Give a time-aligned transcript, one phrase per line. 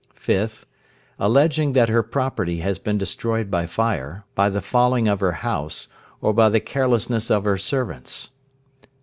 [0.19, 0.63] 5th.
[1.19, 5.89] Alleging that her property has been destroyed by fire, by the falling of her house,
[6.21, 8.31] or by the carelessness of her servants.